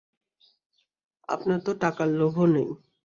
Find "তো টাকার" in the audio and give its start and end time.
1.65-2.09